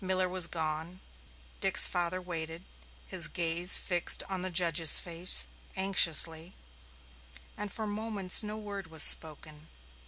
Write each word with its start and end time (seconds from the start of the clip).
Miller 0.03 0.27
was 0.27 0.47
gone; 0.47 0.99
Dick's 1.59 1.85
father 1.85 2.19
waited, 2.19 2.65
his 3.05 3.27
gaze 3.27 3.77
fixed 3.77 4.23
on 4.27 4.41
the 4.41 4.49
judge's 4.49 4.99
face 4.99 5.45
anxiously, 5.75 6.55
and 7.55 7.71
for 7.71 7.85
moments 7.85 8.41
no 8.41 8.57
word 8.57 8.87
was 8.87 9.03
spoken. 9.03 9.67